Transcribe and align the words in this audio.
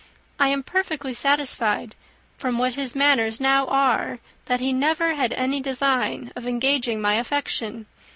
I 0.39 0.47
am 0.47 0.63
perfectly 0.63 1.13
satisfied, 1.13 1.93
from 2.35 2.57
what 2.57 2.73
his 2.73 2.95
manners 2.95 3.39
now 3.39 3.67
are, 3.67 4.17
that 4.45 4.59
he 4.59 4.73
never 4.73 5.13
had 5.13 5.31
any 5.33 5.61
design 5.61 6.31
of 6.35 6.47
engaging 6.47 6.99
my 6.99 7.13
affection. 7.19 7.85